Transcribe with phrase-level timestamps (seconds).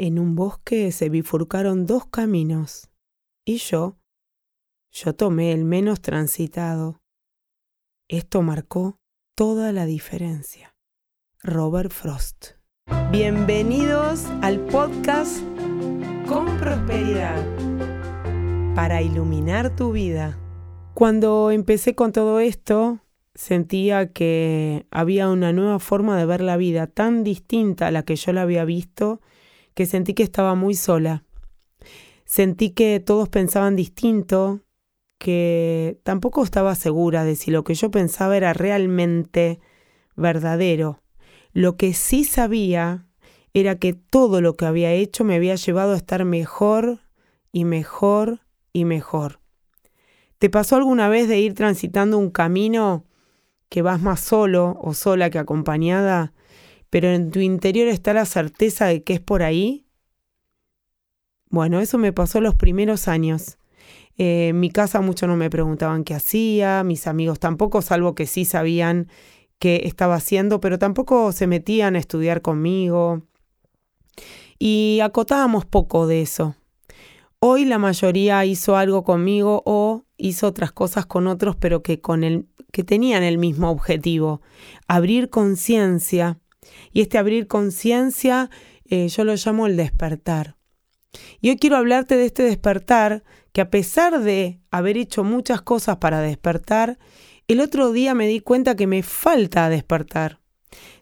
[0.00, 2.88] En un bosque se bifurcaron dos caminos,
[3.44, 3.98] y yo,
[4.92, 7.00] yo tomé el menos transitado.
[8.06, 9.00] Esto marcó
[9.34, 10.76] toda la diferencia.
[11.42, 12.50] Robert Frost.
[13.10, 15.42] Bienvenidos al podcast
[16.28, 17.44] Con Prosperidad
[18.76, 20.38] para iluminar tu vida.
[20.94, 23.00] Cuando empecé con todo esto,
[23.34, 28.14] sentía que había una nueva forma de ver la vida tan distinta a la que
[28.14, 29.20] yo la había visto
[29.78, 31.22] que sentí que estaba muy sola.
[32.24, 34.62] Sentí que todos pensaban distinto,
[35.18, 39.60] que tampoco estaba segura de si lo que yo pensaba era realmente
[40.16, 41.00] verdadero.
[41.52, 43.06] Lo que sí sabía
[43.54, 46.98] era que todo lo que había hecho me había llevado a estar mejor
[47.52, 48.40] y mejor
[48.72, 49.38] y mejor.
[50.40, 53.06] ¿Te pasó alguna vez de ir transitando un camino
[53.68, 56.32] que vas más solo o sola que acompañada,
[56.90, 59.86] pero en tu interior está la certeza de que es por ahí?
[61.50, 63.58] Bueno, eso me pasó los primeros años.
[64.16, 68.26] Eh, en mi casa muchos no me preguntaban qué hacía, mis amigos tampoco, salvo que
[68.26, 69.08] sí sabían
[69.58, 73.22] qué estaba haciendo, pero tampoco se metían a estudiar conmigo.
[74.58, 76.56] Y acotábamos poco de eso.
[77.40, 82.24] Hoy la mayoría hizo algo conmigo o hizo otras cosas con otros, pero que, con
[82.24, 84.42] el, que tenían el mismo objetivo,
[84.88, 86.40] abrir conciencia.
[86.92, 88.50] Y este abrir conciencia
[88.84, 90.56] eh, yo lo llamo el despertar.
[91.40, 95.98] Y hoy quiero hablarte de este despertar que a pesar de haber hecho muchas cosas
[95.98, 96.98] para despertar,
[97.48, 100.40] el otro día me di cuenta que me falta despertar.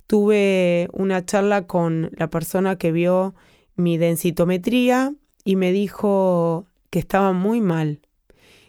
[0.06, 3.34] Tuve una charla con la persona que vio
[3.74, 5.12] mi densitometría
[5.44, 8.00] y me dijo que estaba muy mal,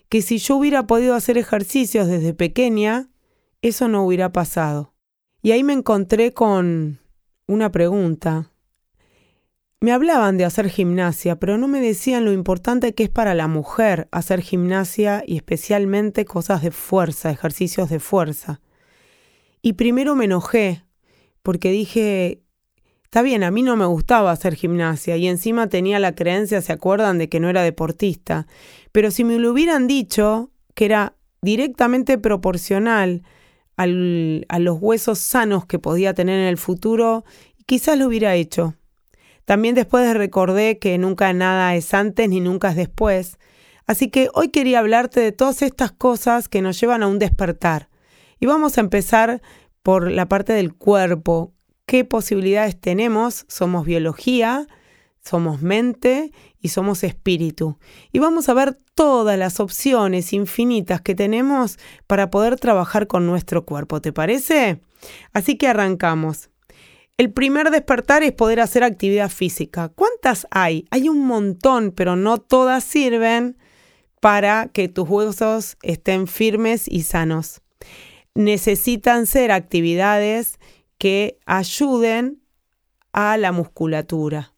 [0.09, 3.09] que si yo hubiera podido hacer ejercicios desde pequeña,
[3.61, 4.93] eso no hubiera pasado.
[5.47, 6.99] Y ahí me encontré con
[7.47, 8.51] una pregunta.
[9.79, 13.47] Me hablaban de hacer gimnasia, pero no me decían lo importante que es para la
[13.47, 18.59] mujer hacer gimnasia y especialmente cosas de fuerza, ejercicios de fuerza.
[19.61, 20.83] Y primero me enojé,
[21.43, 22.43] porque dije,
[23.05, 26.73] Está bien, a mí no me gustaba hacer gimnasia y encima tenía la creencia, ¿se
[26.73, 28.47] acuerdan?, de que no era deportista.
[28.91, 33.23] Pero si me lo hubieran dicho, que era directamente proporcional
[33.77, 37.23] a los huesos sanos que podía tener en el futuro,
[37.65, 38.75] quizás lo hubiera hecho.
[39.45, 43.37] También después recordé que nunca nada es antes ni nunca es después.
[43.85, 47.87] Así que hoy quería hablarte de todas estas cosas que nos llevan a un despertar.
[48.39, 49.41] Y vamos a empezar
[49.83, 51.53] por la parte del cuerpo,
[51.85, 53.45] qué posibilidades tenemos.
[53.47, 54.67] Somos biología,
[55.27, 57.77] somos mente y somos espíritu.
[58.11, 61.77] Y vamos a ver todas las opciones infinitas que tenemos
[62.07, 64.01] para poder trabajar con nuestro cuerpo.
[64.01, 64.81] ¿Te parece?
[65.33, 66.49] Así que arrancamos.
[67.17, 69.89] El primer despertar es poder hacer actividad física.
[69.89, 70.85] ¿Cuántas hay?
[70.91, 73.57] Hay un montón, pero no todas sirven
[74.19, 77.61] para que tus huesos estén firmes y sanos.
[78.35, 80.59] Necesitan ser actividades
[80.99, 82.41] que ayuden
[83.13, 84.53] a la musculatura,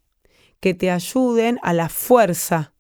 [0.60, 2.74] que te ayuden a la fuerza.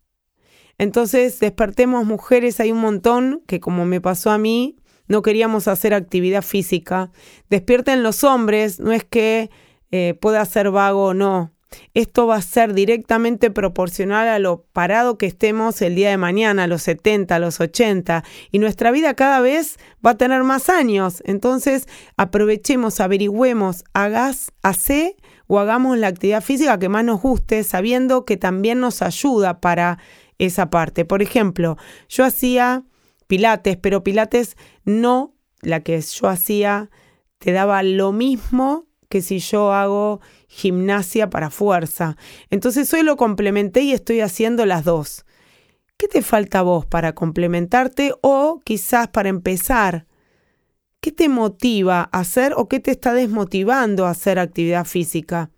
[0.77, 5.93] Entonces, despertemos mujeres, hay un montón que como me pasó a mí, no queríamos hacer
[5.93, 7.11] actividad física.
[7.49, 9.49] Despierten los hombres, no es que
[9.91, 11.53] eh, pueda ser vago o no.
[11.93, 16.63] Esto va a ser directamente proporcional a lo parado que estemos el día de mañana,
[16.63, 20.69] a los 70, a los 80, y nuestra vida cada vez va a tener más
[20.69, 21.21] años.
[21.25, 25.15] Entonces, aprovechemos, averigüemos, hagas, hace
[25.51, 29.97] o hagamos la actividad física que más nos guste, sabiendo que también nos ayuda para
[30.37, 31.05] esa parte.
[31.05, 31.75] Por ejemplo,
[32.07, 32.83] yo hacía
[33.25, 36.91] pilates, pero pilates no, la que yo hacía,
[37.39, 42.15] te daba lo mismo que si yo hago gimnasia para fuerza.
[42.51, 45.25] Entonces hoy lo complementé y estoy haciendo las dos.
[45.97, 50.05] ¿Qué te falta a vos para complementarte o quizás para empezar?
[51.01, 55.49] ¿Qué te motiva a hacer o qué te está desmotivando a hacer actividad física?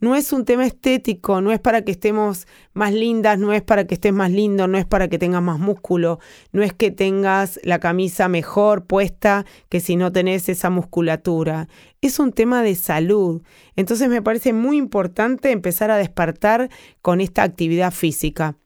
[0.00, 3.86] No es un tema estético, no es para que estemos más lindas, no es para
[3.86, 6.18] que estés más lindo, no es para que tengas más músculo,
[6.52, 11.68] no es que tengas la camisa mejor puesta que si no tenés esa musculatura.
[12.00, 13.42] Es un tema de salud.
[13.74, 16.68] Entonces me parece muy importante empezar a despertar
[17.02, 18.56] con esta actividad física.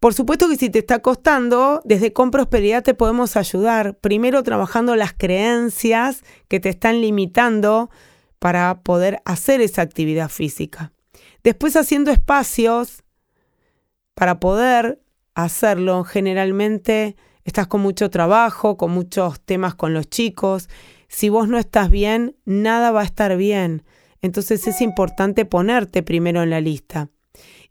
[0.00, 3.96] Por supuesto que si te está costando, desde Con Prosperidad te podemos ayudar.
[3.98, 7.90] Primero trabajando las creencias que te están limitando
[8.40, 10.92] para poder hacer esa actividad física.
[11.44, 13.04] Después haciendo espacios
[14.14, 15.00] para poder
[15.34, 16.02] hacerlo.
[16.04, 20.68] Generalmente estás con mucho trabajo, con muchos temas con los chicos.
[21.08, 23.84] Si vos no estás bien, nada va a estar bien.
[24.22, 27.08] Entonces es importante ponerte primero en la lista.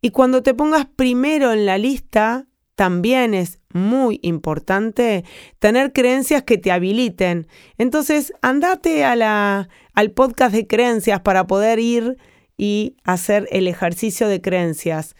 [0.01, 5.23] Y cuando te pongas primero en la lista, también es muy importante
[5.59, 7.47] tener creencias que te habiliten.
[7.77, 12.17] Entonces, andate a la, al podcast de creencias para poder ir
[12.57, 15.15] y hacer el ejercicio de creencias.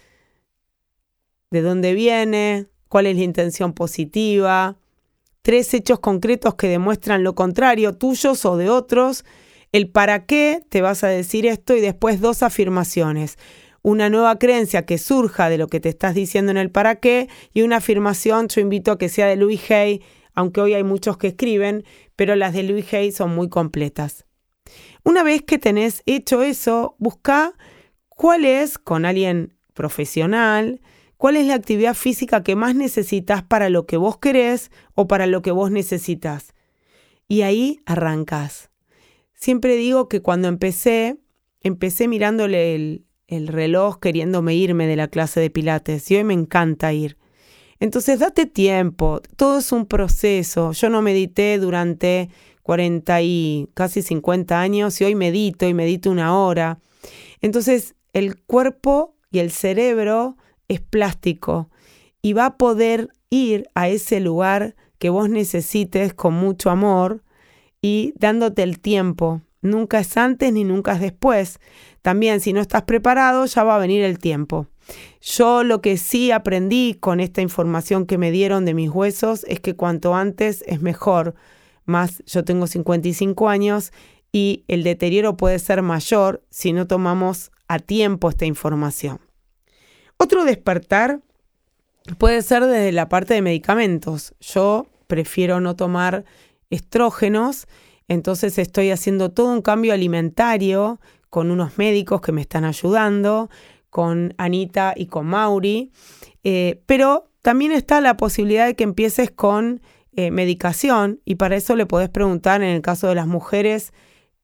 [1.51, 2.67] ¿De dónde viene?
[2.89, 4.77] ¿Cuál es la intención positiva?
[5.41, 9.25] Tres hechos concretos que demuestran lo contrario, tuyos o de otros.
[9.71, 13.37] El para qué, te vas a decir esto y después dos afirmaciones
[13.81, 17.29] una nueva creencia que surja de lo que te estás diciendo en el para qué
[17.53, 20.01] y una afirmación, yo invito a que sea de Louis Hay,
[20.33, 21.83] aunque hoy hay muchos que escriben,
[22.15, 24.25] pero las de Louis Hay son muy completas.
[25.03, 27.53] Una vez que tenés hecho eso, busca
[28.09, 30.81] cuál es, con alguien profesional,
[31.17, 35.25] cuál es la actividad física que más necesitas para lo que vos querés o para
[35.25, 36.53] lo que vos necesitas.
[37.27, 38.69] Y ahí arrancas.
[39.33, 41.17] Siempre digo que cuando empecé,
[41.61, 46.33] empecé mirándole el, el reloj queriéndome irme de la clase de pilates y hoy me
[46.33, 47.17] encanta ir.
[47.79, 50.73] Entonces date tiempo, todo es un proceso.
[50.73, 52.29] Yo no medité durante
[52.63, 56.79] 40 y casi 50 años y hoy medito y medito una hora.
[57.41, 60.35] Entonces el cuerpo y el cerebro
[60.67, 61.69] es plástico
[62.21, 67.23] y va a poder ir a ese lugar que vos necesites con mucho amor
[67.81, 69.41] y dándote el tiempo.
[69.61, 71.59] Nunca es antes ni nunca es después.
[72.01, 74.67] También si no estás preparado ya va a venir el tiempo.
[75.21, 79.59] Yo lo que sí aprendí con esta información que me dieron de mis huesos es
[79.59, 81.35] que cuanto antes es mejor.
[81.85, 83.91] Más yo tengo 55 años
[84.31, 89.19] y el deterioro puede ser mayor si no tomamos a tiempo esta información.
[90.17, 91.21] Otro despertar
[92.17, 94.33] puede ser desde la parte de medicamentos.
[94.39, 96.25] Yo prefiero no tomar
[96.69, 97.67] estrógenos,
[98.07, 103.49] entonces estoy haciendo todo un cambio alimentario con unos médicos que me están ayudando,
[103.89, 105.91] con Anita y con Mauri,
[106.43, 109.81] eh, pero también está la posibilidad de que empieces con
[110.11, 113.93] eh, medicación y para eso le podés preguntar en el caso de las mujeres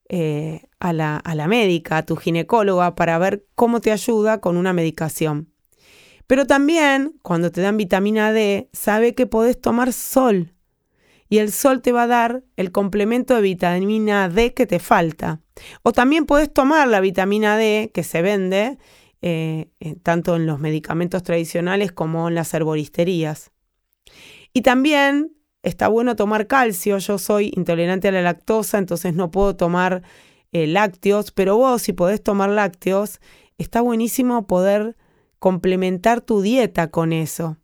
[0.10, 4.58] eh, a, la, a la médica, a tu ginecóloga, para ver cómo te ayuda con
[4.58, 5.52] una medicación.
[6.28, 10.55] Pero también, cuando te dan vitamina D, sabe que podés tomar sol
[11.30, 15.42] y el sol te va a dar el complemento de vitamina D que te falta.
[15.84, 18.78] O también puedes tomar la vitamina D que se vende
[19.22, 19.70] eh,
[20.04, 23.52] tanto en los medicamentos tradicionales como en las herboristerías.
[24.54, 26.98] Y también está bueno tomar calcio.
[27.00, 30.04] Yo soy intolerante a la lactosa, entonces no puedo tomar
[30.52, 33.20] eh, lácteos, pero vos si podés tomar lácteos,
[33.58, 34.96] está buenísimo poder
[35.40, 37.58] complementar tu dieta con eso.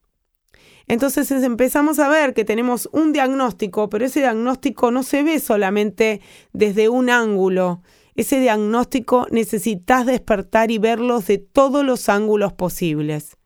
[0.88, 6.22] Entonces empezamos a ver que tenemos un diagnóstico, pero ese diagnóstico no se ve solamente
[6.54, 7.81] desde un ángulo.
[8.16, 13.38] Ese diagnóstico necesitas despertar y verlos de todos los ángulos posibles.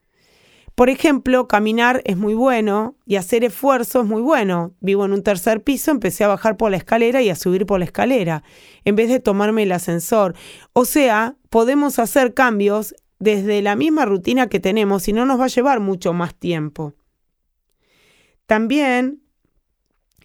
[0.75, 4.73] Por ejemplo, caminar es muy bueno y hacer esfuerzo es muy bueno.
[4.81, 7.79] Vivo en un tercer piso, empecé a bajar por la escalera y a subir por
[7.79, 8.43] la escalera,
[8.83, 10.35] en vez de tomarme el ascensor.
[10.73, 15.45] O sea, podemos hacer cambios desde la misma rutina que tenemos y no nos va
[15.45, 16.93] a llevar mucho más tiempo.
[18.45, 19.21] También,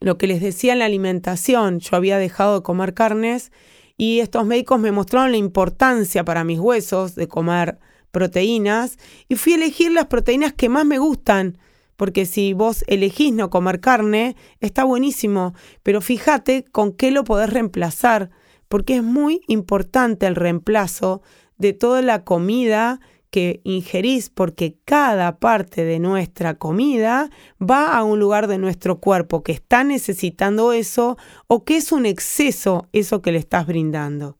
[0.01, 3.53] lo que les decía en la alimentación, yo había dejado de comer carnes
[3.97, 7.79] y estos médicos me mostraron la importancia para mis huesos de comer
[8.11, 11.59] proteínas y fui a elegir las proteínas que más me gustan.
[11.97, 17.51] Porque si vos elegís no comer carne, está buenísimo, pero fíjate con qué lo podés
[17.51, 18.31] reemplazar,
[18.69, 21.21] porque es muy importante el reemplazo
[21.59, 23.01] de toda la comida
[23.31, 29.43] que ingerís porque cada parte de nuestra comida va a un lugar de nuestro cuerpo
[29.43, 34.37] que está necesitando eso o que es un exceso eso que le estás brindando.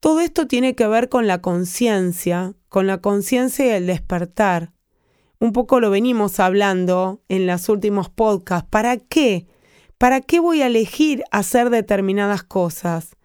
[0.00, 4.72] Todo esto tiene que ver con la conciencia, con la conciencia y el despertar.
[5.40, 8.68] Un poco lo venimos hablando en los últimos podcasts.
[8.70, 9.46] ¿Para qué?
[9.98, 13.16] ¿Para qué voy a elegir hacer determinadas cosas?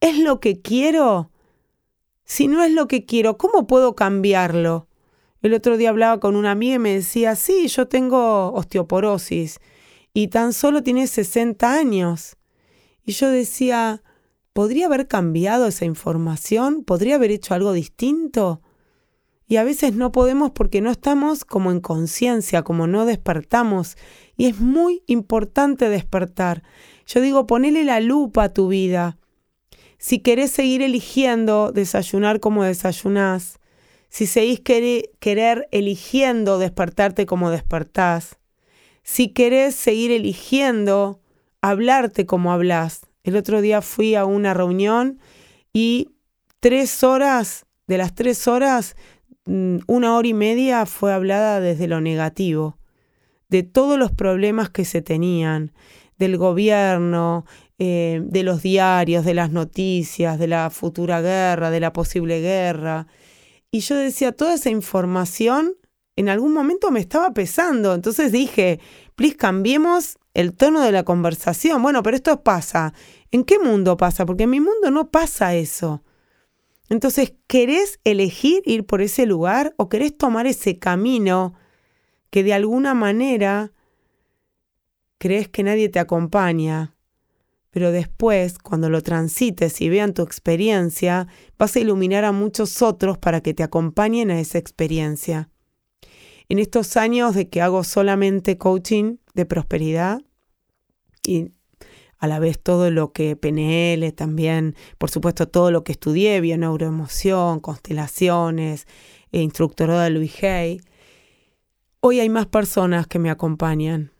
[0.00, 1.30] ¿Es lo que quiero?
[2.24, 4.88] Si no es lo que quiero, ¿cómo puedo cambiarlo?
[5.42, 9.60] El otro día hablaba con una amiga y me decía, sí, yo tengo osteoporosis
[10.14, 12.36] y tan solo tiene 60 años.
[13.04, 14.02] Y yo decía,
[14.54, 16.82] ¿podría haber cambiado esa información?
[16.82, 18.62] ¿Podría haber hecho algo distinto?
[19.46, 23.96] Y a veces no podemos porque no estamos como en conciencia, como no despertamos.
[24.38, 26.62] Y es muy importante despertar.
[27.06, 29.18] Yo digo, ponele la lupa a tu vida.
[30.06, 33.58] Si querés seguir eligiendo desayunar como desayunás,
[34.10, 38.36] si seguís querer eligiendo despertarte como despertás,
[39.02, 41.22] si querés seguir eligiendo
[41.62, 43.06] hablarte como hablas.
[43.22, 45.20] El otro día fui a una reunión
[45.72, 46.10] y
[46.60, 48.96] tres horas De las tres horas,
[49.46, 52.76] mm, una hora y media fue hablada desde lo negativo,
[53.48, 55.72] de todos los problemas que se tenían,
[56.18, 57.44] del gobierno,
[57.78, 63.06] eh, de los diarios, de las noticias, de la futura guerra, de la posible guerra.
[63.70, 65.74] Y yo decía, toda esa información
[66.16, 67.94] en algún momento me estaba pesando.
[67.94, 68.80] Entonces dije,
[69.16, 71.82] please, cambiemos el tono de la conversación.
[71.82, 72.94] Bueno, pero esto pasa.
[73.30, 74.24] ¿En qué mundo pasa?
[74.26, 76.02] Porque en mi mundo no pasa eso.
[76.88, 81.54] Entonces, ¿querés elegir ir por ese lugar o querés tomar ese camino
[82.30, 83.72] que de alguna manera
[85.18, 86.93] crees que nadie te acompaña?
[87.74, 91.26] Pero después, cuando lo transites y vean tu experiencia,
[91.58, 95.50] vas a iluminar a muchos otros para que te acompañen a esa experiencia.
[96.48, 100.22] En estos años de que hago solamente coaching de prosperidad
[101.26, 101.50] y
[102.18, 107.58] a la vez todo lo que PNL también, por supuesto todo lo que estudié, bioneuroemoción,
[107.58, 108.86] constelaciones,
[109.32, 110.80] e instructorado de Louis Hay.
[111.98, 114.12] Hoy hay más personas que me acompañan,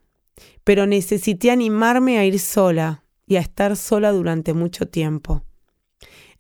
[0.65, 5.45] pero necesité animarme a ir sola y a estar sola durante mucho tiempo.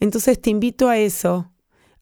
[0.00, 1.52] Entonces te invito a eso.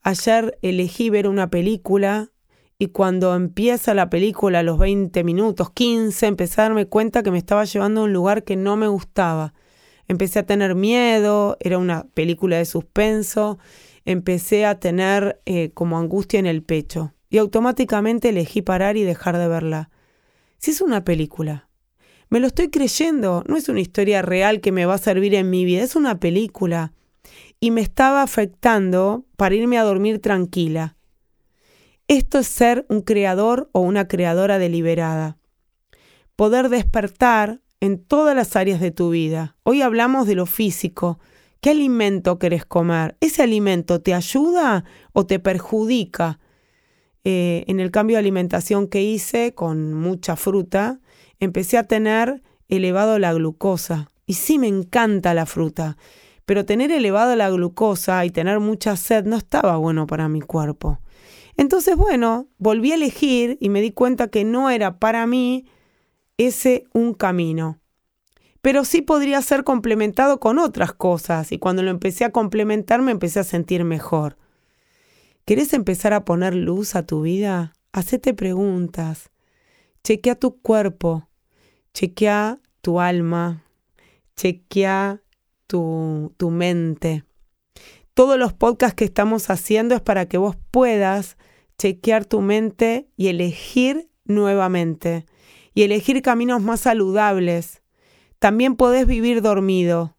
[0.01, 2.31] Ayer elegí ver una película
[2.77, 7.31] y cuando empieza la película, a los 20 minutos, 15, empecé a darme cuenta que
[7.31, 9.53] me estaba llevando a un lugar que no me gustaba.
[10.07, 13.57] Empecé a tener miedo, era una película de suspenso,
[14.03, 19.37] empecé a tener eh, como angustia en el pecho y automáticamente elegí parar y dejar
[19.37, 19.89] de verla.
[20.57, 21.69] Si es una película,
[22.33, 25.51] me lo estoy creyendo, no es una historia real que me va a servir en
[25.51, 26.91] mi vida, es una película.
[27.59, 30.97] Y me estaba afectando para irme a dormir tranquila.
[32.07, 35.37] Esto es ser un creador o una creadora deliberada.
[36.35, 39.55] Poder despertar en todas las áreas de tu vida.
[39.61, 41.19] Hoy hablamos de lo físico.
[41.61, 43.15] ¿Qué alimento querés comer?
[43.19, 46.39] ¿Ese alimento te ayuda o te perjudica?
[47.25, 50.99] Eh, en el cambio de alimentación que hice con mucha fruta,
[51.43, 54.09] empecé a tener elevado la glucosa.
[54.25, 55.97] Y sí me encanta la fruta,
[56.45, 60.99] pero tener elevado la glucosa y tener mucha sed no estaba bueno para mi cuerpo.
[61.57, 65.65] Entonces, bueno, volví a elegir y me di cuenta que no era para mí
[66.37, 67.79] ese un camino.
[68.61, 73.11] Pero sí podría ser complementado con otras cosas y cuando lo empecé a complementar me
[73.11, 74.37] empecé a sentir mejor.
[75.45, 77.73] ¿Querés empezar a poner luz a tu vida?
[77.91, 79.29] Hacete preguntas.
[80.03, 81.29] Chequea tu cuerpo.
[81.93, 83.63] Chequea tu alma.
[84.35, 85.21] Chequea
[85.67, 87.23] tu, tu mente
[88.13, 91.37] todos los podcasts que estamos haciendo es para que vos puedas
[91.77, 95.25] chequear tu mente y elegir nuevamente
[95.73, 97.81] y elegir caminos más saludables.
[98.39, 100.17] También podés vivir dormido,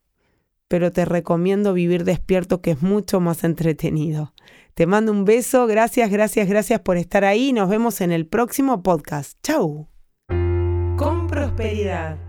[0.67, 4.35] pero te recomiendo vivir despierto que es mucho más entretenido.
[4.75, 7.53] Te mando un beso, gracias, gracias, gracias por estar ahí.
[7.53, 9.39] Nos vemos en el próximo podcast.
[9.43, 9.94] Chau.
[11.57, 12.24] Prosperidad.